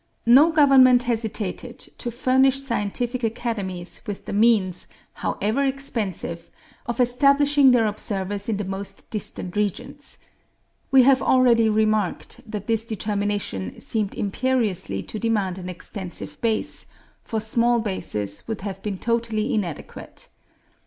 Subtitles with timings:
[0.25, 6.49] No government hesitated to furnish scientific academies with the means, however expensive,
[6.87, 10.17] of establishing their observers in the most distant regions.
[10.89, 16.87] We have already remarked that this determination seemed imperiously to demand an extensive base,
[17.23, 20.29] for small bases would have been totally inadequate.